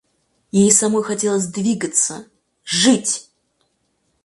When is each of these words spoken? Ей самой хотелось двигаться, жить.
Ей 0.51 0.71
самой 0.71 1.03
хотелось 1.03 1.45
двигаться, 1.45 2.25
жить. 2.65 3.29